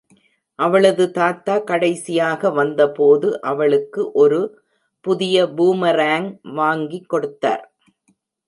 [0.59, 4.41] அவளது தாத்தா கடைசியாக வந்தபோது அவளுக்கு ஒரு
[5.05, 6.29] புதிய பூமராங்
[6.53, 7.63] வாங்கி கொடுத்தார்.